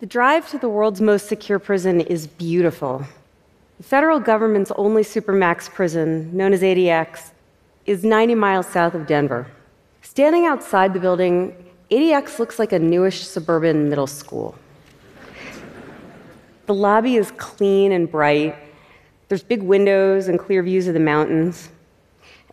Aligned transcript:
The 0.00 0.06
drive 0.06 0.48
to 0.48 0.56
the 0.56 0.70
world's 0.70 1.02
most 1.02 1.26
secure 1.26 1.58
prison 1.58 2.00
is 2.00 2.26
beautiful. 2.26 3.04
The 3.76 3.82
federal 3.82 4.18
government's 4.18 4.70
only 4.76 5.02
supermax 5.02 5.68
prison, 5.68 6.34
known 6.34 6.54
as 6.54 6.62
ADX, 6.62 7.32
is 7.84 8.02
90 8.02 8.34
miles 8.34 8.66
south 8.66 8.94
of 8.94 9.06
Denver. 9.06 9.46
Standing 10.00 10.46
outside 10.46 10.94
the 10.94 11.00
building, 11.00 11.54
ADX 11.90 12.38
looks 12.38 12.58
like 12.58 12.72
a 12.72 12.78
newish 12.78 13.26
suburban 13.26 13.90
middle 13.90 14.06
school. 14.06 14.54
The 16.64 16.72
lobby 16.72 17.16
is 17.16 17.30
clean 17.32 17.92
and 17.92 18.10
bright. 18.10 18.56
There's 19.28 19.42
big 19.42 19.62
windows 19.62 20.28
and 20.28 20.38
clear 20.38 20.62
views 20.62 20.88
of 20.88 20.94
the 20.94 21.00
mountains, 21.00 21.68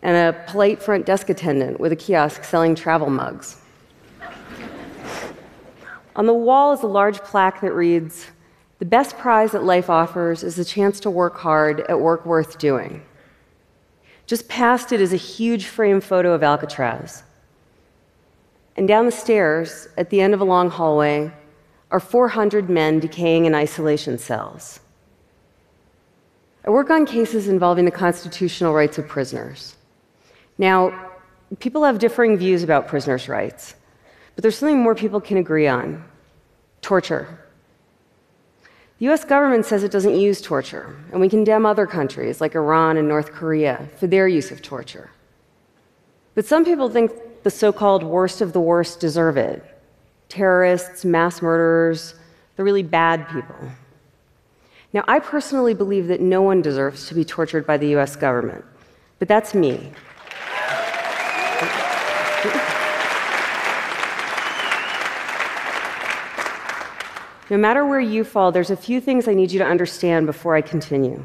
and 0.02 0.14
a 0.14 0.38
polite 0.50 0.82
front 0.82 1.06
desk 1.06 1.30
attendant 1.30 1.80
with 1.80 1.92
a 1.92 1.96
kiosk 1.96 2.44
selling 2.44 2.74
travel 2.74 3.08
mugs. 3.08 3.62
On 6.18 6.26
the 6.26 6.34
wall 6.34 6.72
is 6.72 6.82
a 6.82 6.88
large 6.88 7.20
plaque 7.20 7.60
that 7.60 7.72
reads 7.72 8.26
The 8.80 8.84
best 8.84 9.16
prize 9.16 9.52
that 9.52 9.62
life 9.62 9.88
offers 9.88 10.42
is 10.42 10.56
the 10.56 10.64
chance 10.64 10.98
to 11.00 11.10
work 11.10 11.38
hard 11.38 11.80
at 11.82 12.00
work 12.00 12.26
worth 12.26 12.58
doing. 12.58 13.02
Just 14.26 14.48
past 14.48 14.92
it 14.92 15.00
is 15.00 15.12
a 15.12 15.16
huge 15.16 15.66
frame 15.66 16.00
photo 16.00 16.32
of 16.32 16.42
Alcatraz. 16.42 17.22
And 18.76 18.88
down 18.88 19.06
the 19.06 19.12
stairs, 19.12 19.88
at 19.96 20.10
the 20.10 20.20
end 20.20 20.34
of 20.34 20.40
a 20.40 20.44
long 20.44 20.70
hallway, 20.70 21.32
are 21.92 22.00
400 22.00 22.68
men 22.68 22.98
decaying 22.98 23.46
in 23.46 23.54
isolation 23.54 24.18
cells. 24.18 24.80
I 26.64 26.70
work 26.70 26.90
on 26.90 27.06
cases 27.06 27.46
involving 27.46 27.84
the 27.84 27.92
constitutional 27.92 28.74
rights 28.74 28.98
of 28.98 29.06
prisoners. 29.06 29.76
Now, 30.58 31.12
people 31.60 31.84
have 31.84 32.00
differing 32.00 32.36
views 32.36 32.64
about 32.64 32.88
prisoners' 32.88 33.28
rights. 33.28 33.74
But 34.38 34.42
there's 34.42 34.56
something 34.56 34.78
more 34.78 34.94
people 34.94 35.20
can 35.20 35.36
agree 35.36 35.66
on 35.66 36.04
torture. 36.80 37.40
The 39.00 39.08
US 39.08 39.24
government 39.24 39.66
says 39.66 39.82
it 39.82 39.90
doesn't 39.90 40.14
use 40.14 40.40
torture, 40.40 40.94
and 41.10 41.20
we 41.20 41.28
condemn 41.28 41.66
other 41.66 41.88
countries 41.88 42.40
like 42.40 42.54
Iran 42.54 42.96
and 42.98 43.08
North 43.08 43.32
Korea 43.32 43.88
for 43.98 44.06
their 44.06 44.28
use 44.28 44.52
of 44.52 44.62
torture. 44.62 45.10
But 46.36 46.46
some 46.46 46.64
people 46.64 46.88
think 46.88 47.10
the 47.42 47.50
so 47.50 47.72
called 47.72 48.04
worst 48.04 48.40
of 48.40 48.52
the 48.52 48.60
worst 48.60 49.00
deserve 49.00 49.36
it 49.36 49.60
terrorists, 50.28 51.04
mass 51.04 51.42
murderers, 51.42 52.14
the 52.54 52.62
really 52.62 52.84
bad 52.84 53.28
people. 53.30 53.56
Now, 54.92 55.02
I 55.08 55.18
personally 55.18 55.74
believe 55.74 56.06
that 56.06 56.20
no 56.20 56.42
one 56.42 56.62
deserves 56.62 57.08
to 57.08 57.14
be 57.16 57.24
tortured 57.24 57.66
by 57.66 57.76
the 57.76 57.96
US 57.96 58.14
government, 58.14 58.64
but 59.18 59.26
that's 59.26 59.52
me. 59.52 59.90
No 67.50 67.56
matter 67.56 67.84
where 67.84 68.00
you 68.00 68.24
fall, 68.24 68.52
there's 68.52 68.70
a 68.70 68.76
few 68.76 69.00
things 69.00 69.26
I 69.26 69.34
need 69.34 69.50
you 69.50 69.58
to 69.58 69.64
understand 69.64 70.26
before 70.26 70.54
I 70.54 70.60
continue. 70.60 71.24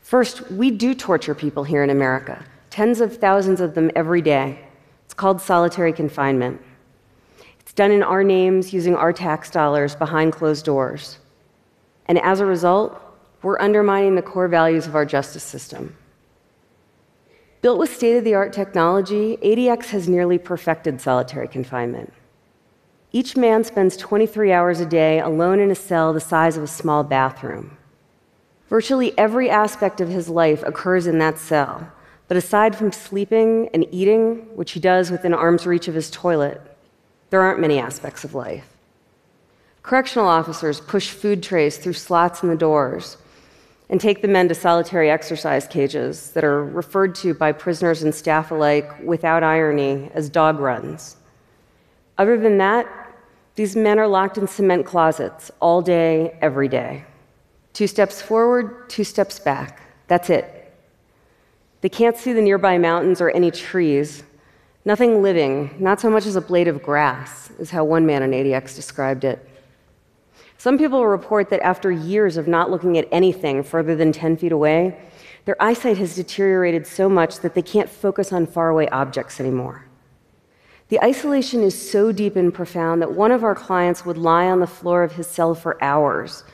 First, 0.00 0.50
we 0.50 0.70
do 0.70 0.94
torture 0.94 1.34
people 1.34 1.64
here 1.64 1.82
in 1.82 1.90
America, 1.90 2.44
tens 2.70 3.00
of 3.00 3.16
thousands 3.16 3.60
of 3.60 3.74
them 3.74 3.90
every 3.96 4.22
day. 4.22 4.58
It's 5.04 5.14
called 5.14 5.40
solitary 5.40 5.92
confinement. 5.92 6.62
It's 7.58 7.72
done 7.72 7.90
in 7.90 8.02
our 8.02 8.22
names 8.22 8.72
using 8.72 8.94
our 8.94 9.12
tax 9.12 9.50
dollars 9.50 9.96
behind 9.96 10.32
closed 10.32 10.64
doors. 10.64 11.18
And 12.06 12.18
as 12.20 12.40
a 12.40 12.46
result, 12.46 12.98
we're 13.42 13.60
undermining 13.60 14.14
the 14.14 14.22
core 14.22 14.48
values 14.48 14.86
of 14.86 14.94
our 14.94 15.04
justice 15.04 15.42
system. 15.42 15.96
Built 17.60 17.78
with 17.78 17.94
state 17.94 18.16
of 18.16 18.24
the 18.24 18.34
art 18.34 18.52
technology, 18.52 19.36
ADX 19.42 19.86
has 19.86 20.08
nearly 20.08 20.38
perfected 20.38 21.00
solitary 21.00 21.48
confinement. 21.48 22.12
Each 23.10 23.36
man 23.36 23.64
spends 23.64 23.96
23 23.96 24.52
hours 24.52 24.80
a 24.80 24.86
day 24.86 25.18
alone 25.18 25.60
in 25.60 25.70
a 25.70 25.74
cell 25.74 26.12
the 26.12 26.20
size 26.20 26.58
of 26.58 26.62
a 26.62 26.66
small 26.66 27.02
bathroom. 27.02 27.78
Virtually 28.68 29.16
every 29.16 29.48
aspect 29.48 30.02
of 30.02 30.10
his 30.10 30.28
life 30.28 30.62
occurs 30.62 31.06
in 31.06 31.18
that 31.18 31.38
cell, 31.38 31.90
but 32.28 32.36
aside 32.36 32.76
from 32.76 32.92
sleeping 32.92 33.70
and 33.72 33.86
eating, 33.90 34.54
which 34.54 34.72
he 34.72 34.80
does 34.80 35.10
within 35.10 35.32
arm's 35.32 35.66
reach 35.66 35.88
of 35.88 35.94
his 35.94 36.10
toilet, 36.10 36.60
there 37.30 37.40
aren't 37.40 37.60
many 37.60 37.78
aspects 37.78 38.24
of 38.24 38.34
life. 38.34 38.76
Correctional 39.82 40.28
officers 40.28 40.80
push 40.80 41.08
food 41.08 41.42
trays 41.42 41.78
through 41.78 41.94
slots 41.94 42.42
in 42.42 42.50
the 42.50 42.56
doors 42.56 43.16
and 43.88 43.98
take 43.98 44.20
the 44.20 44.28
men 44.28 44.48
to 44.48 44.54
solitary 44.54 45.10
exercise 45.10 45.66
cages 45.66 46.32
that 46.32 46.44
are 46.44 46.62
referred 46.62 47.14
to 47.14 47.32
by 47.32 47.52
prisoners 47.52 48.02
and 48.02 48.14
staff 48.14 48.50
alike 48.50 48.90
without 49.02 49.42
irony 49.42 50.10
as 50.12 50.28
dog 50.28 50.58
runs. 50.58 51.16
Other 52.18 52.36
than 52.36 52.58
that, 52.58 52.86
these 53.58 53.74
men 53.74 53.98
are 53.98 54.06
locked 54.06 54.38
in 54.38 54.46
cement 54.46 54.86
closets 54.86 55.50
all 55.58 55.82
day, 55.82 56.38
every 56.40 56.68
day. 56.68 57.04
Two 57.72 57.88
steps 57.88 58.22
forward, 58.22 58.88
two 58.88 59.02
steps 59.02 59.40
back. 59.40 59.82
That's 60.06 60.30
it. 60.30 60.72
They 61.80 61.88
can't 61.88 62.16
see 62.16 62.32
the 62.32 62.40
nearby 62.40 62.78
mountains 62.78 63.20
or 63.20 63.30
any 63.30 63.50
trees. 63.50 64.22
Nothing 64.84 65.22
living, 65.22 65.74
not 65.80 66.00
so 66.00 66.08
much 66.08 66.24
as 66.24 66.36
a 66.36 66.40
blade 66.40 66.68
of 66.68 66.84
grass, 66.84 67.50
is 67.58 67.68
how 67.68 67.82
one 67.82 68.06
man 68.06 68.22
in 68.22 68.30
ADX 68.30 68.76
described 68.76 69.24
it. 69.24 69.44
Some 70.56 70.78
people 70.78 71.04
report 71.04 71.50
that 71.50 71.60
after 71.60 71.90
years 71.90 72.36
of 72.36 72.46
not 72.46 72.70
looking 72.70 72.96
at 72.96 73.08
anything 73.10 73.64
further 73.64 73.96
than 73.96 74.12
10 74.12 74.36
feet 74.36 74.52
away, 74.52 74.96
their 75.46 75.60
eyesight 75.60 75.98
has 75.98 76.14
deteriorated 76.14 76.86
so 76.86 77.08
much 77.08 77.40
that 77.40 77.54
they 77.54 77.62
can't 77.62 77.90
focus 77.90 78.32
on 78.32 78.46
faraway 78.46 78.86
objects 78.90 79.40
anymore. 79.40 79.87
The 80.88 81.02
isolation 81.04 81.62
is 81.62 81.90
so 81.90 82.12
deep 82.12 82.34
and 82.34 82.52
profound 82.52 83.02
that 83.02 83.12
one 83.12 83.30
of 83.30 83.44
our 83.44 83.54
clients 83.54 84.06
would 84.06 84.16
lie 84.16 84.46
on 84.46 84.60
the 84.60 84.66
floor 84.66 85.02
of 85.02 85.12
his 85.12 85.26
cell 85.26 85.54
for 85.54 85.82
hours, 85.84 86.44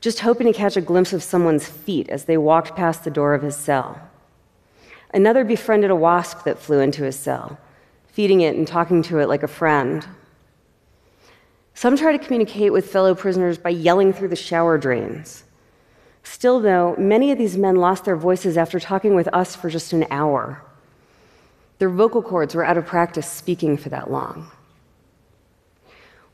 just 0.00 0.20
hoping 0.20 0.46
to 0.46 0.52
catch 0.52 0.76
a 0.76 0.80
glimpse 0.80 1.12
of 1.12 1.22
someone's 1.22 1.68
feet 1.68 2.08
as 2.08 2.24
they 2.24 2.38
walked 2.38 2.74
past 2.74 3.04
the 3.04 3.10
door 3.10 3.34
of 3.34 3.42
his 3.42 3.54
cell. 3.54 4.00
Another 5.12 5.44
befriended 5.44 5.90
a 5.90 5.96
wasp 5.96 6.44
that 6.44 6.58
flew 6.58 6.80
into 6.80 7.02
his 7.02 7.16
cell, 7.16 7.58
feeding 8.06 8.40
it 8.40 8.56
and 8.56 8.66
talking 8.66 9.02
to 9.02 9.18
it 9.18 9.28
like 9.28 9.42
a 9.42 9.48
friend. 9.48 10.06
Some 11.74 11.96
try 11.96 12.12
to 12.12 12.24
communicate 12.24 12.72
with 12.72 12.90
fellow 12.90 13.14
prisoners 13.14 13.58
by 13.58 13.70
yelling 13.70 14.14
through 14.14 14.28
the 14.28 14.36
shower 14.36 14.78
drains. 14.78 15.44
Still, 16.22 16.60
though, 16.60 16.94
many 16.96 17.30
of 17.30 17.36
these 17.36 17.58
men 17.58 17.76
lost 17.76 18.06
their 18.06 18.16
voices 18.16 18.56
after 18.56 18.80
talking 18.80 19.14
with 19.14 19.28
us 19.34 19.54
for 19.54 19.68
just 19.68 19.92
an 19.92 20.06
hour. 20.10 20.62
Their 21.82 21.90
vocal 21.90 22.22
cords 22.22 22.54
were 22.54 22.64
out 22.64 22.78
of 22.78 22.86
practice 22.86 23.28
speaking 23.28 23.76
for 23.76 23.88
that 23.88 24.08
long. 24.08 24.52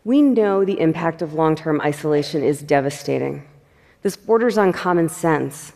We 0.04 0.20
know 0.20 0.62
the 0.62 0.78
impact 0.78 1.22
of 1.22 1.32
long 1.32 1.56
term 1.56 1.80
isolation 1.80 2.44
is 2.44 2.60
devastating. 2.60 3.48
This 4.02 4.14
borders 4.14 4.58
on 4.58 4.74
common 4.74 5.08
sense. 5.08 5.72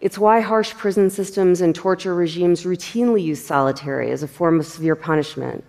It's 0.00 0.18
why 0.18 0.40
harsh 0.40 0.72
prison 0.74 1.08
systems 1.08 1.60
and 1.60 1.72
torture 1.72 2.16
regimes 2.16 2.64
routinely 2.64 3.22
use 3.22 3.46
solitary 3.46 4.10
as 4.10 4.24
a 4.24 4.26
form 4.26 4.58
of 4.58 4.66
severe 4.66 4.96
punishment, 4.96 5.62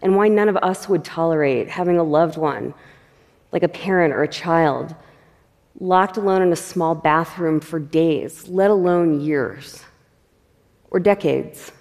and 0.00 0.14
why 0.14 0.28
none 0.28 0.48
of 0.48 0.56
us 0.58 0.88
would 0.88 1.04
tolerate 1.04 1.68
having 1.68 1.98
a 1.98 2.04
loved 2.04 2.36
one, 2.36 2.74
like 3.50 3.64
a 3.64 3.68
parent 3.68 4.14
or 4.14 4.22
a 4.22 4.28
child, 4.28 4.94
locked 5.80 6.16
alone 6.16 6.42
in 6.42 6.52
a 6.52 6.54
small 6.70 6.94
bathroom 6.94 7.58
for 7.58 7.80
days, 7.80 8.46
let 8.46 8.70
alone 8.70 9.20
years 9.20 9.82
or 10.92 11.00
decades. 11.00 11.72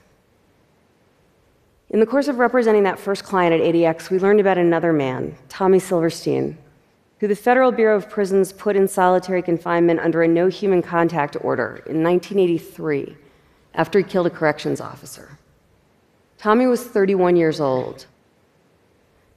In 1.95 2.01
the 2.01 2.05
course 2.05 2.27
of 2.27 2.39
representing 2.39 2.83
that 2.83 2.99
first 2.99 3.23
client 3.23 3.53
at 3.53 3.61
ADX, 3.61 4.09
we 4.09 4.19
learned 4.19 4.41
about 4.41 4.57
another 4.57 4.91
man, 4.91 5.33
Tommy 5.47 5.79
Silverstein, 5.79 6.57
who 7.21 7.27
the 7.29 7.37
Federal 7.37 7.71
Bureau 7.71 7.95
of 7.95 8.09
Prisons 8.09 8.51
put 8.51 8.75
in 8.75 8.85
solitary 8.85 9.41
confinement 9.41 10.01
under 10.01 10.21
a 10.21 10.27
no 10.27 10.47
human 10.47 10.81
contact 10.81 11.37
order 11.39 11.81
in 11.85 12.03
1983 12.03 13.15
after 13.75 13.99
he 13.99 14.03
killed 14.03 14.27
a 14.27 14.29
corrections 14.29 14.81
officer. 14.81 15.37
Tommy 16.37 16.67
was 16.67 16.83
31 16.83 17.37
years 17.37 17.61
old. 17.61 18.07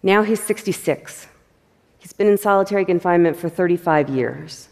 Now 0.02 0.24
he's 0.24 0.42
66. 0.42 1.28
He's 2.00 2.12
been 2.12 2.26
in 2.26 2.38
solitary 2.38 2.84
confinement 2.84 3.36
for 3.36 3.48
35 3.48 4.08
years. 4.08 4.68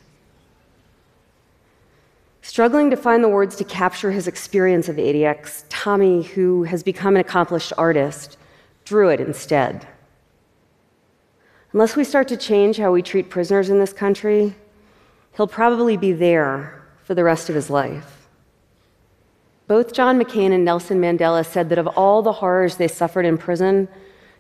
Struggling 2.47 2.91
to 2.91 2.97
find 2.97 3.25
the 3.25 3.29
words 3.29 3.57
to 3.57 3.65
capture 3.65 4.13
his 4.13 4.29
experience 4.29 4.89
of 4.89 4.97
ADX, 4.97 5.65
Tommy, 5.69 6.23
who 6.23 6.63
has 6.63 6.85
become 6.85 7.17
an 7.17 7.21
accomplished 7.21 7.73
artist, 7.77 8.39
drew 8.85 9.09
it 9.09 9.21
instead. 9.21 9.89
Unless 11.73 11.97
we 11.97 12.05
start 12.05 12.29
to 12.29 12.37
change 12.37 12.77
how 12.77 12.93
we 12.93 13.03
treat 13.03 13.31
prisoners 13.31 13.69
in 13.69 13.81
this 13.81 13.93
country, 13.93 14.55
he'll 15.37 15.49
probably 15.49 15.97
be 15.97 16.13
there 16.13 16.85
for 17.03 17.17
the 17.17 17.25
rest 17.25 17.49
of 17.49 17.57
his 17.57 17.69
life. 17.69 18.29
Both 19.67 19.93
John 19.93 20.17
McCain 20.17 20.53
and 20.53 20.65
Nelson 20.65 21.01
Mandela 21.01 21.45
said 21.45 21.69
that 21.71 21.79
of 21.79 21.89
all 21.89 22.23
the 22.23 22.35
horrors 22.35 22.77
they 22.77 22.87
suffered 22.87 23.27
in 23.27 23.39
prison, 23.39 23.89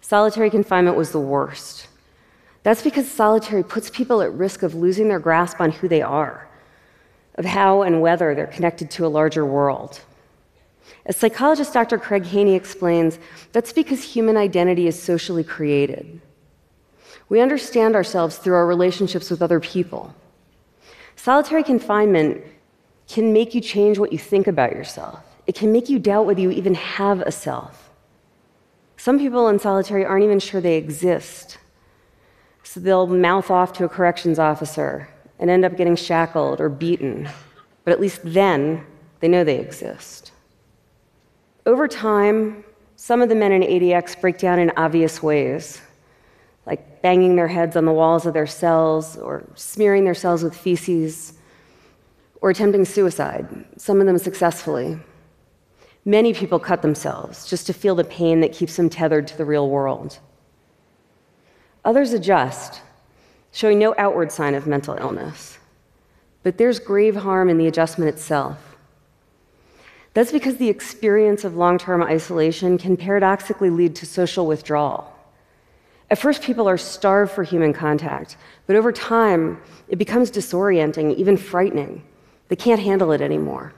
solitary 0.00 0.48
confinement 0.48 0.96
was 0.96 1.10
the 1.10 1.18
worst. 1.18 1.88
That's 2.62 2.82
because 2.82 3.10
solitary 3.10 3.64
puts 3.64 3.90
people 3.90 4.22
at 4.22 4.32
risk 4.32 4.62
of 4.62 4.76
losing 4.76 5.08
their 5.08 5.18
grasp 5.18 5.60
on 5.60 5.72
who 5.72 5.88
they 5.88 6.02
are 6.02 6.46
of 7.36 7.44
how 7.44 7.82
and 7.82 8.00
whether 8.00 8.34
they're 8.34 8.46
connected 8.46 8.90
to 8.92 9.06
a 9.06 9.08
larger 9.08 9.44
world. 9.44 10.00
As 11.04 11.16
psychologist 11.16 11.72
Dr. 11.72 11.98
Craig 11.98 12.24
Haney 12.24 12.54
explains, 12.54 13.18
that's 13.52 13.72
because 13.72 14.02
human 14.02 14.36
identity 14.36 14.86
is 14.86 15.00
socially 15.00 15.44
created. 15.44 16.20
We 17.28 17.40
understand 17.40 17.94
ourselves 17.94 18.38
through 18.38 18.54
our 18.54 18.66
relationships 18.66 19.30
with 19.30 19.42
other 19.42 19.60
people. 19.60 20.14
Solitary 21.16 21.62
confinement 21.62 22.42
can 23.08 23.32
make 23.32 23.54
you 23.54 23.60
change 23.60 23.98
what 23.98 24.12
you 24.12 24.18
think 24.18 24.46
about 24.46 24.72
yourself. 24.72 25.20
It 25.46 25.54
can 25.54 25.72
make 25.72 25.88
you 25.88 25.98
doubt 25.98 26.26
whether 26.26 26.40
you 26.40 26.50
even 26.50 26.74
have 26.74 27.20
a 27.20 27.32
self. 27.32 27.90
Some 28.96 29.18
people 29.18 29.48
in 29.48 29.58
solitary 29.58 30.04
aren't 30.04 30.24
even 30.24 30.40
sure 30.40 30.60
they 30.60 30.76
exist. 30.76 31.58
So 32.64 32.80
they'll 32.80 33.06
mouth 33.06 33.50
off 33.50 33.72
to 33.74 33.84
a 33.84 33.88
corrections 33.88 34.38
officer 34.38 35.08
and 35.38 35.50
end 35.50 35.64
up 35.64 35.76
getting 35.76 35.96
shackled 35.96 36.60
or 36.60 36.68
beaten. 36.68 37.28
But 37.84 37.92
at 37.92 38.00
least 38.00 38.20
then, 38.24 38.84
they 39.20 39.28
know 39.28 39.44
they 39.44 39.58
exist. 39.58 40.32
Over 41.64 41.88
time, 41.88 42.64
some 42.96 43.20
of 43.20 43.28
the 43.28 43.34
men 43.34 43.52
in 43.52 43.62
ADX 43.62 44.20
break 44.20 44.38
down 44.38 44.58
in 44.58 44.72
obvious 44.76 45.22
ways, 45.22 45.80
like 46.64 47.02
banging 47.02 47.36
their 47.36 47.48
heads 47.48 47.76
on 47.76 47.84
the 47.84 47.92
walls 47.92 48.26
of 48.26 48.34
their 48.34 48.46
cells 48.46 49.16
or 49.16 49.44
smearing 49.54 50.04
their 50.04 50.14
cells 50.14 50.42
with 50.42 50.56
feces 50.56 51.34
or 52.40 52.50
attempting 52.50 52.84
suicide, 52.84 53.46
some 53.76 54.00
of 54.00 54.06
them 54.06 54.18
successfully. 54.18 54.98
Many 56.04 56.32
people 56.32 56.58
cut 56.58 56.82
themselves 56.82 57.48
just 57.48 57.66
to 57.66 57.72
feel 57.72 57.94
the 57.94 58.04
pain 58.04 58.40
that 58.40 58.52
keeps 58.52 58.76
them 58.76 58.88
tethered 58.88 59.26
to 59.28 59.36
the 59.36 59.44
real 59.44 59.68
world. 59.68 60.18
Others 61.84 62.12
adjust, 62.12 62.82
showing 63.56 63.78
no 63.78 63.94
outward 63.96 64.30
sign 64.30 64.54
of 64.54 64.66
mental 64.66 64.94
illness. 65.00 65.58
But 66.42 66.58
there's 66.58 66.78
grave 66.78 67.16
harm 67.16 67.48
in 67.48 67.56
the 67.56 67.66
adjustment 67.66 68.10
itself. 68.10 68.76
That's 70.12 70.30
because 70.30 70.58
the 70.58 70.68
experience 70.68 71.42
of 71.42 71.56
long 71.56 71.78
term 71.78 72.02
isolation 72.02 72.76
can 72.76 72.98
paradoxically 72.98 73.70
lead 73.70 73.96
to 73.96 74.04
social 74.04 74.46
withdrawal. 74.46 75.10
At 76.10 76.18
first, 76.18 76.42
people 76.42 76.68
are 76.68 76.76
starved 76.76 77.32
for 77.32 77.44
human 77.44 77.72
contact, 77.72 78.36
but 78.66 78.76
over 78.76 78.92
time, 78.92 79.58
it 79.88 79.96
becomes 79.96 80.30
disorienting, 80.30 81.16
even 81.16 81.38
frightening. 81.38 82.04
They 82.48 82.56
can't 82.56 82.82
handle 82.82 83.10
it 83.10 83.22
anymore. 83.22 83.72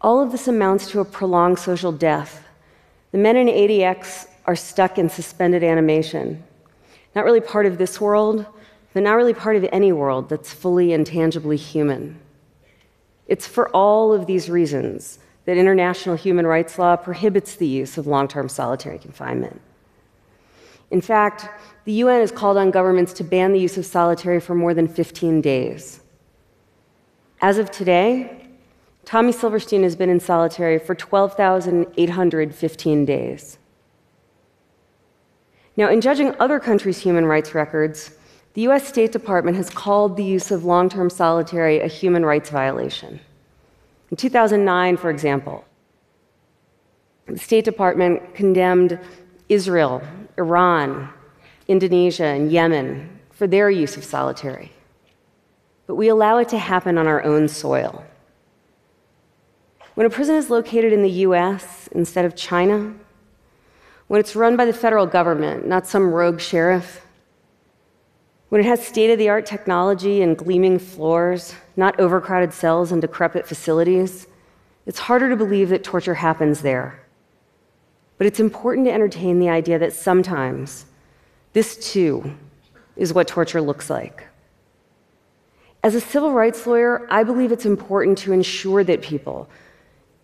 All 0.00 0.22
of 0.22 0.30
this 0.30 0.46
amounts 0.46 0.88
to 0.92 1.00
a 1.00 1.04
prolonged 1.04 1.58
social 1.58 1.90
death. 1.90 2.46
The 3.10 3.18
men 3.18 3.36
in 3.36 3.48
ADX 3.48 4.28
are 4.46 4.54
stuck 4.54 4.96
in 4.96 5.10
suspended 5.10 5.64
animation, 5.64 6.44
not 7.14 7.24
really 7.24 7.40
part 7.40 7.66
of 7.66 7.78
this 7.78 8.00
world, 8.00 8.46
but 8.92 9.02
not 9.02 9.14
really 9.14 9.34
part 9.34 9.56
of 9.56 9.66
any 9.72 9.92
world 9.92 10.28
that's 10.28 10.52
fully 10.52 10.92
and 10.92 11.06
tangibly 11.06 11.56
human. 11.56 12.20
It's 13.26 13.46
for 13.46 13.68
all 13.70 14.12
of 14.12 14.26
these 14.26 14.50
reasons 14.50 15.18
that 15.44 15.56
international 15.56 16.16
human 16.16 16.46
rights 16.46 16.78
law 16.78 16.96
prohibits 16.96 17.56
the 17.56 17.66
use 17.66 17.98
of 17.98 18.06
long 18.06 18.28
term 18.28 18.48
solitary 18.48 18.98
confinement. 18.98 19.60
In 20.90 21.00
fact, 21.00 21.48
the 21.84 21.92
UN 21.92 22.20
has 22.20 22.32
called 22.32 22.56
on 22.56 22.70
governments 22.70 23.12
to 23.14 23.24
ban 23.24 23.52
the 23.52 23.60
use 23.60 23.76
of 23.78 23.86
solitary 23.86 24.40
for 24.40 24.54
more 24.54 24.74
than 24.74 24.88
15 24.88 25.40
days. 25.40 26.00
As 27.40 27.58
of 27.58 27.70
today, 27.70 28.48
Tommy 29.04 29.30
Silverstein 29.32 29.84
has 29.84 29.96
been 29.96 30.10
in 30.10 30.20
solitary 30.20 30.78
for 30.78 30.94
12,815 30.94 33.04
days. 33.04 33.58
Now, 35.80 35.88
in 35.88 36.02
judging 36.02 36.34
other 36.38 36.60
countries' 36.60 36.98
human 36.98 37.24
rights 37.24 37.54
records, 37.54 38.10
the 38.52 38.60
US 38.68 38.86
State 38.86 39.12
Department 39.12 39.56
has 39.56 39.70
called 39.70 40.14
the 40.14 40.22
use 40.22 40.50
of 40.50 40.66
long 40.66 40.90
term 40.90 41.08
solitary 41.08 41.80
a 41.80 41.86
human 41.86 42.22
rights 42.22 42.50
violation. 42.50 43.18
In 44.10 44.18
2009, 44.18 44.98
for 44.98 45.08
example, 45.08 45.64
the 47.24 47.38
State 47.38 47.64
Department 47.64 48.34
condemned 48.34 48.98
Israel, 49.48 50.02
Iran, 50.36 51.08
Indonesia, 51.66 52.26
and 52.26 52.52
Yemen 52.52 53.18
for 53.30 53.46
their 53.46 53.70
use 53.70 53.96
of 53.96 54.04
solitary. 54.04 54.72
But 55.86 55.94
we 55.94 56.08
allow 56.08 56.36
it 56.36 56.50
to 56.50 56.58
happen 56.58 56.98
on 56.98 57.06
our 57.06 57.24
own 57.24 57.48
soil. 57.48 58.04
When 59.94 60.06
a 60.06 60.10
prison 60.10 60.36
is 60.36 60.50
located 60.50 60.92
in 60.92 61.00
the 61.00 61.24
US 61.24 61.88
instead 61.92 62.26
of 62.26 62.36
China, 62.36 62.92
when 64.10 64.18
it's 64.18 64.34
run 64.34 64.56
by 64.56 64.64
the 64.64 64.72
federal 64.72 65.06
government, 65.06 65.68
not 65.68 65.86
some 65.86 66.12
rogue 66.12 66.40
sheriff, 66.40 67.06
when 68.48 68.60
it 68.60 68.64
has 68.64 68.84
state 68.84 69.08
of 69.08 69.18
the 69.18 69.28
art 69.28 69.46
technology 69.46 70.20
and 70.20 70.36
gleaming 70.36 70.80
floors, 70.80 71.54
not 71.76 72.00
overcrowded 72.00 72.52
cells 72.52 72.90
and 72.90 73.00
decrepit 73.00 73.46
facilities, 73.46 74.26
it's 74.84 74.98
harder 74.98 75.28
to 75.28 75.36
believe 75.36 75.68
that 75.68 75.84
torture 75.84 76.14
happens 76.14 76.60
there. 76.60 76.98
But 78.18 78.26
it's 78.26 78.40
important 78.40 78.84
to 78.88 78.92
entertain 78.92 79.38
the 79.38 79.48
idea 79.48 79.78
that 79.78 79.92
sometimes 79.92 80.86
this 81.52 81.92
too 81.92 82.36
is 82.96 83.12
what 83.12 83.28
torture 83.28 83.60
looks 83.60 83.88
like. 83.88 84.26
As 85.84 85.94
a 85.94 86.00
civil 86.00 86.32
rights 86.32 86.66
lawyer, 86.66 87.06
I 87.12 87.22
believe 87.22 87.52
it's 87.52 87.64
important 87.64 88.18
to 88.18 88.32
ensure 88.32 88.82
that 88.82 89.02
people, 89.02 89.48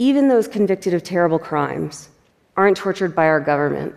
even 0.00 0.26
those 0.26 0.48
convicted 0.48 0.92
of 0.92 1.04
terrible 1.04 1.38
crimes, 1.38 2.08
aren't 2.56 2.76
tortured 2.76 3.14
by 3.14 3.26
our 3.26 3.40
government. 3.40 3.96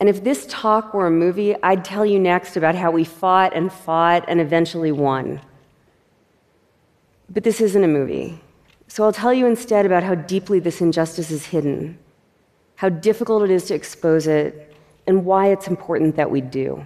And 0.00 0.08
if 0.08 0.22
this 0.22 0.46
talk 0.48 0.94
were 0.94 1.08
a 1.08 1.10
movie, 1.10 1.56
I'd 1.62 1.84
tell 1.84 2.06
you 2.06 2.18
next 2.18 2.56
about 2.56 2.74
how 2.74 2.90
we 2.90 3.04
fought 3.04 3.54
and 3.54 3.72
fought 3.72 4.24
and 4.28 4.40
eventually 4.40 4.92
won. 4.92 5.40
But 7.28 7.42
this 7.42 7.60
isn't 7.60 7.82
a 7.82 7.88
movie. 7.88 8.40
So 8.86 9.04
I'll 9.04 9.12
tell 9.12 9.34
you 9.34 9.46
instead 9.46 9.84
about 9.84 10.02
how 10.02 10.14
deeply 10.14 10.60
this 10.60 10.80
injustice 10.80 11.30
is 11.30 11.46
hidden, 11.46 11.98
how 12.76 12.88
difficult 12.88 13.42
it 13.42 13.50
is 13.50 13.64
to 13.64 13.74
expose 13.74 14.26
it, 14.26 14.74
and 15.06 15.24
why 15.24 15.48
it's 15.48 15.66
important 15.66 16.16
that 16.16 16.30
we 16.30 16.40
do. 16.40 16.84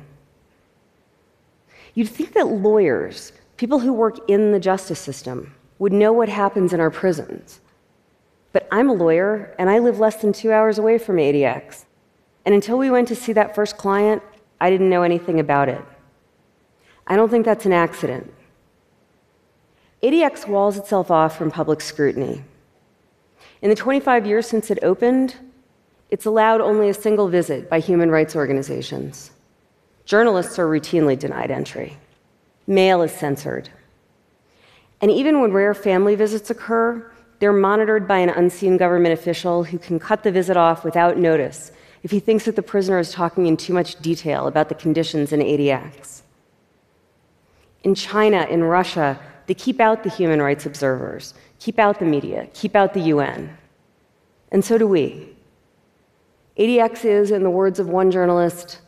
You'd 1.95 2.09
think 2.09 2.33
that 2.33 2.47
lawyers, 2.47 3.33
people 3.57 3.79
who 3.79 3.93
work 3.93 4.19
in 4.29 4.53
the 4.53 4.61
justice 4.61 4.99
system, 4.99 5.55
would 5.79 5.93
know 5.93 6.13
what 6.13 6.29
happens 6.29 6.73
in 6.73 6.81
our 6.81 6.91
prisons. 6.91 7.61
But 8.53 8.69
I'm 8.71 8.89
a 8.89 8.93
lawyer, 8.93 9.55
and 9.59 9.71
I 9.71 9.79
live 9.79 9.99
less 9.99 10.17
than 10.17 10.33
two 10.33 10.53
hours 10.53 10.79
away 10.79 10.99
from 10.99 11.17
ADX. 11.17 11.85
And 12.45 12.55
until 12.55 12.79
we 12.79 12.91
went 12.91 13.09
to 13.09 13.15
see 13.15 13.33
that 13.33 13.55
first 13.55 13.77
client, 13.77 14.23
I 14.61 14.71
didn't 14.71 14.91
know 14.91 15.03
anything 15.03 15.41
about 15.41 15.69
it. 15.69 15.83
I 17.07 17.17
don't 17.17 17.29
think 17.29 17.45
that's 17.45 17.67
an 17.67 17.73
accident. 17.73 18.33
ADX 20.03 20.49
walls 20.49 20.77
itself 20.77 21.11
off 21.11 21.37
from 21.37 21.51
public 21.51 21.81
scrutiny. 21.81 22.43
In 23.61 23.71
the 23.71 23.77
25 23.77 24.27
years 24.27 24.47
since 24.47 24.71
it 24.71 24.79
opened, 24.83 25.37
it's 26.11 26.27
allowed 26.27 26.61
only 26.61 26.89
a 26.89 26.95
single 26.95 27.29
visit 27.29 27.71
by 27.71 27.79
human 27.79 28.11
rights 28.11 28.35
organizations. 28.35 29.31
Journalists 30.05 30.59
are 30.59 30.67
routinely 30.67 31.17
denied 31.19 31.51
entry. 31.51 31.97
Mail 32.67 33.03
is 33.03 33.13
censored. 33.13 33.71
And 35.01 35.11
even 35.11 35.41
when 35.41 35.53
rare 35.53 35.75
family 35.75 36.17
visits 36.17 36.51
occur, 36.51 37.12
they're 37.43 37.53
monitored 37.53 38.07
by 38.07 38.19
an 38.19 38.29
unseen 38.29 38.77
government 38.77 39.13
official 39.13 39.65
who 39.65 39.77
can 39.77 39.99
cut 39.99 40.23
the 40.23 40.31
visit 40.31 40.57
off 40.57 40.85
without 40.85 41.19
notice 41.19 41.73
if 42.05 42.13
he 42.13 42.21
thinks 42.21 42.45
that 42.45 42.55
the 42.55 42.63
prisoner 42.63 43.01
is 43.01 43.11
talking 43.11 43.47
in 43.47 43.57
too 43.57 43.73
much 43.73 43.97
detail 43.97 44.47
about 44.47 44.69
the 44.69 44.77
conditions 44.77 45.33
in 45.33 45.41
ADX. 45.41 46.23
In 47.83 47.97
China, 47.97 48.47
in 48.49 48.63
Russia, 48.63 49.19
they 49.49 49.55
keep 49.55 49.81
out 49.81 50.05
the 50.05 50.09
human 50.09 50.41
rights 50.41 50.67
observers, 50.67 51.35
keep 51.59 51.81
out 51.81 51.99
the 51.99 52.05
media, 52.05 52.47
keep 52.55 52.77
out 52.77 52.95
the 52.95 53.01
UN. 53.01 53.59
And 54.53 54.65
so 54.65 54.79
do 54.79 54.87
we. 54.87 55.29
ADX 56.57 57.05
is, 57.05 57.33
in 57.33 57.43
the 57.43 57.51
words 57.51 57.81
of 57.81 57.89
one 57.89 58.13
journalist, 58.13 58.83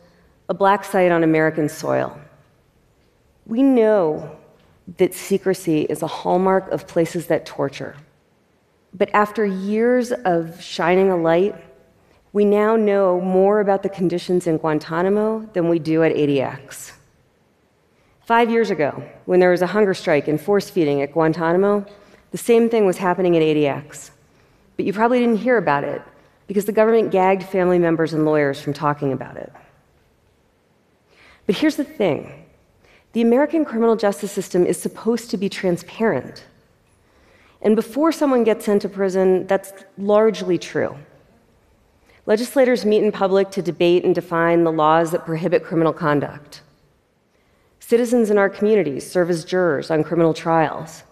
a 0.47 0.53
black 0.53 0.85
site 0.85 1.11
on 1.11 1.23
American 1.23 1.67
soil. 1.67 2.17
We 3.47 3.63
know 3.63 4.33
that 4.95 5.13
secrecy 5.13 5.81
is 5.81 6.01
a 6.01 6.07
hallmark 6.07 6.71
of 6.71 6.87
places 6.87 7.27
that 7.27 7.45
torture. 7.45 7.97
But 8.97 9.09
after 9.13 9.45
years 9.45 10.13
of 10.13 10.61
shining 10.61 11.09
a 11.09 11.17
light, 11.17 11.55
we 12.31 12.45
now 12.45 12.77
know 12.77 13.19
more 13.19 13.59
about 13.59 13.83
the 13.83 13.89
conditions 13.89 14.47
in 14.47 14.57
Guantanamo 14.57 15.49
than 15.51 15.67
we 15.67 15.79
do 15.79 16.03
at 16.03 16.15
ADX. 16.15 16.93
Five 18.25 18.49
years 18.49 18.71
ago, 18.71 19.03
when 19.25 19.41
there 19.41 19.51
was 19.51 19.61
a 19.61 19.67
hunger 19.67 19.93
strike 19.93 20.29
and 20.29 20.39
force 20.39 20.69
feeding 20.69 21.01
at 21.01 21.11
Guantanamo, 21.11 21.85
the 22.31 22.37
same 22.37 22.69
thing 22.69 22.85
was 22.85 22.97
happening 22.97 23.35
at 23.35 23.43
ADX. 23.43 24.11
But 24.77 24.85
you 24.85 24.93
probably 24.93 25.19
didn't 25.19 25.37
hear 25.37 25.57
about 25.57 25.83
it 25.83 26.01
because 26.47 26.65
the 26.65 26.71
government 26.71 27.11
gagged 27.11 27.43
family 27.43 27.79
members 27.79 28.13
and 28.13 28.25
lawyers 28.25 28.61
from 28.61 28.73
talking 28.73 29.11
about 29.11 29.35
it. 29.35 29.51
But 31.45 31.55
here's 31.57 31.75
the 31.75 31.83
thing 31.83 32.45
the 33.11 33.21
American 33.21 33.65
criminal 33.65 33.97
justice 33.97 34.31
system 34.31 34.65
is 34.65 34.81
supposed 34.81 35.29
to 35.31 35.37
be 35.37 35.49
transparent. 35.49 36.45
And 37.65 37.75
before 37.75 38.11
someone 38.11 38.43
gets 38.43 38.63
sent 38.63 38.83
to 38.83 38.89
prison, 38.89 39.47
that's 39.47 39.73
largely 39.97 40.59
true. 40.59 40.95
Legislators 42.27 42.85
meet 42.85 43.03
in 43.03 43.11
public 43.11 43.49
to 43.51 43.61
debate 43.63 44.05
and 44.05 44.13
define 44.13 44.63
the 44.63 44.71
laws 44.71 45.11
that 45.11 45.25
prohibit 45.25 45.63
criminal 45.63 45.91
conduct. 45.91 46.61
Citizens 47.79 48.29
in 48.29 48.37
our 48.37 48.49
communities 48.49 49.09
serve 49.09 49.31
as 49.31 49.43
jurors 49.43 49.89
on 49.89 50.03
criminal 50.03 50.33
trials. 50.33 51.03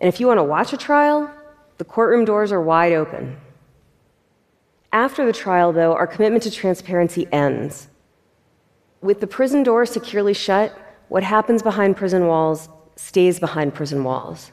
And 0.00 0.08
if 0.08 0.18
you 0.18 0.26
want 0.26 0.38
to 0.38 0.44
watch 0.44 0.72
a 0.72 0.76
trial, 0.76 1.30
the 1.78 1.84
courtroom 1.84 2.24
doors 2.24 2.50
are 2.50 2.60
wide 2.60 2.92
open. 2.92 3.36
After 4.92 5.24
the 5.24 5.32
trial, 5.32 5.72
though, 5.72 5.94
our 5.94 6.06
commitment 6.06 6.42
to 6.44 6.50
transparency 6.50 7.28
ends. 7.30 7.86
With 9.02 9.20
the 9.20 9.26
prison 9.28 9.62
door 9.62 9.86
securely 9.86 10.34
shut, 10.34 10.76
what 11.08 11.22
happens 11.22 11.62
behind 11.62 11.96
prison 11.96 12.26
walls 12.26 12.68
stays 12.96 13.38
behind 13.38 13.74
prison 13.74 14.02
walls. 14.02 14.50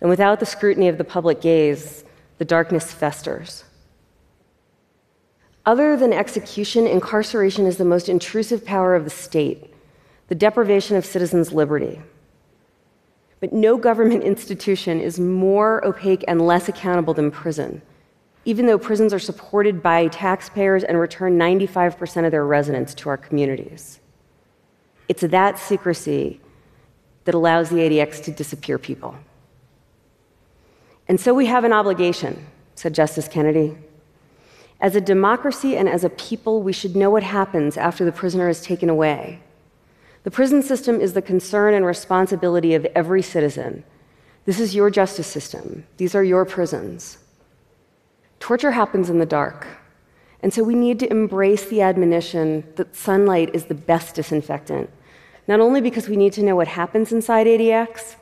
And 0.00 0.10
without 0.10 0.40
the 0.40 0.46
scrutiny 0.46 0.88
of 0.88 0.98
the 0.98 1.04
public 1.04 1.40
gaze, 1.40 2.04
the 2.38 2.44
darkness 2.44 2.92
festers. 2.92 3.64
Other 5.64 5.96
than 5.96 6.12
execution, 6.12 6.86
incarceration 6.86 7.66
is 7.66 7.76
the 7.76 7.84
most 7.84 8.08
intrusive 8.08 8.64
power 8.64 8.94
of 8.94 9.04
the 9.04 9.10
state, 9.10 9.74
the 10.28 10.34
deprivation 10.34 10.96
of 10.96 11.04
citizens' 11.04 11.52
liberty. 11.52 12.00
But 13.40 13.52
no 13.52 13.76
government 13.76 14.22
institution 14.32 15.00
is 15.00 15.18
more 15.18 15.84
opaque 15.84 16.24
and 16.28 16.46
less 16.46 16.68
accountable 16.68 17.14
than 17.14 17.30
prison, 17.30 17.82
even 18.44 18.66
though 18.66 18.78
prisons 18.78 19.12
are 19.12 19.18
supported 19.18 19.82
by 19.82 20.06
taxpayers 20.08 20.84
and 20.84 21.00
return 21.00 21.36
95% 21.36 22.24
of 22.24 22.30
their 22.30 22.46
residents 22.46 22.94
to 22.94 23.08
our 23.08 23.16
communities. 23.16 23.98
It's 25.08 25.22
that 25.22 25.58
secrecy 25.58 26.40
that 27.24 27.34
allows 27.34 27.70
the 27.70 27.76
ADX 27.76 28.22
to 28.24 28.30
disappear 28.30 28.78
people. 28.78 29.16
And 31.08 31.20
so 31.20 31.32
we 31.32 31.46
have 31.46 31.64
an 31.64 31.72
obligation, 31.72 32.46
said 32.74 32.94
Justice 32.94 33.28
Kennedy. 33.28 33.76
As 34.80 34.94
a 34.94 35.00
democracy 35.00 35.76
and 35.76 35.88
as 35.88 36.04
a 36.04 36.10
people, 36.10 36.62
we 36.62 36.72
should 36.72 36.96
know 36.96 37.10
what 37.10 37.22
happens 37.22 37.76
after 37.76 38.04
the 38.04 38.12
prisoner 38.12 38.48
is 38.48 38.60
taken 38.60 38.90
away. 38.90 39.40
The 40.24 40.30
prison 40.30 40.62
system 40.62 41.00
is 41.00 41.12
the 41.12 41.22
concern 41.22 41.72
and 41.72 41.86
responsibility 41.86 42.74
of 42.74 42.84
every 42.86 43.22
citizen. 43.22 43.84
This 44.44 44.60
is 44.60 44.74
your 44.74 44.90
justice 44.90 45.26
system, 45.26 45.86
these 45.96 46.14
are 46.14 46.24
your 46.24 46.44
prisons. 46.44 47.18
Torture 48.38 48.72
happens 48.72 49.08
in 49.08 49.18
the 49.18 49.26
dark. 49.26 49.66
And 50.42 50.52
so 50.52 50.62
we 50.62 50.74
need 50.74 50.98
to 51.00 51.10
embrace 51.10 51.64
the 51.64 51.80
admonition 51.80 52.64
that 52.76 52.94
sunlight 52.94 53.54
is 53.54 53.64
the 53.64 53.74
best 53.74 54.14
disinfectant, 54.14 54.90
not 55.48 55.60
only 55.60 55.80
because 55.80 56.08
we 56.08 56.16
need 56.16 56.32
to 56.34 56.42
know 56.42 56.54
what 56.54 56.68
happens 56.68 57.10
inside 57.10 57.46
ADX, 57.46 58.16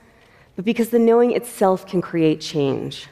but 0.57 0.65
because 0.65 0.91
the 0.91 0.99
knowing 0.99 1.33
itself 1.33 1.87
can 1.87 2.01
create 2.01 2.41
change. 2.41 3.09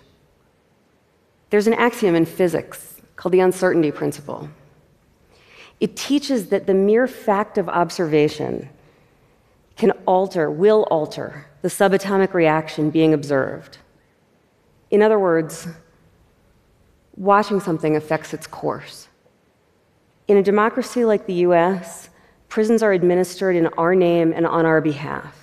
There's 1.51 1.67
an 1.67 1.75
axiom 1.75 2.15
in 2.15 2.25
physics 2.25 3.01
called 3.17 3.33
the 3.33 3.41
uncertainty 3.41 3.91
principle. 3.91 4.49
It 5.81 5.97
teaches 5.97 6.47
that 6.47 6.67
the 6.67 6.75
mere 6.75 7.07
fact 7.07 7.59
of 7.59 7.69
observation 7.69 8.69
can 9.77 9.91
alter, 10.07 10.51
will 10.51 10.85
alter, 10.91 11.47
the 11.63 11.69
subatomic 11.69 12.35
reaction 12.35 12.91
being 12.91 13.15
observed. 13.15 13.79
In 14.91 15.03
other 15.03 15.19
words, 15.19 15.67
watching 17.17 17.61
something 17.61 17.97
affects 17.97 18.33
its 18.33 18.47
course. 18.47 19.09
In 20.29 20.37
a 20.37 20.43
democracy 20.43 21.05
like 21.05 21.27
the 21.27 21.47
US, 21.47 22.09
prisons 22.49 22.83
are 22.83 22.93
administered 22.93 23.57
in 23.57 23.67
our 23.79 23.95
name 23.95 24.33
and 24.33 24.47
on 24.47 24.65
our 24.65 24.81
behalf. 24.81 25.42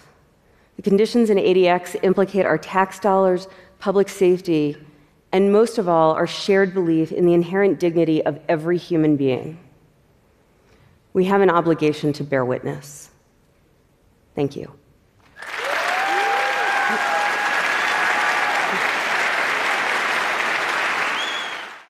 The 0.80 0.84
conditions 0.84 1.30
in 1.30 1.38
ADX 1.38 2.02
implicate 2.04 2.46
our 2.46 2.58
tax 2.58 3.00
dollars, 3.00 3.50
public 3.80 4.08
safety, 4.08 4.78
and 5.34 5.52
most 5.52 5.78
of 5.78 5.90
all, 5.90 6.14
our 6.14 6.26
shared 6.26 6.74
belief 6.74 7.12
in 7.12 7.26
the 7.26 7.34
inherent 7.34 7.82
dignity 7.82 8.26
of 8.26 8.40
every 8.48 8.78
human 8.78 9.18
being. 9.18 9.60
We 11.12 11.26
have 11.26 11.42
an 11.42 11.50
obligation 11.50 12.14
to 12.14 12.24
bear 12.24 12.46
witness. 12.46 13.10
Thank 14.36 14.56
you. 14.56 14.79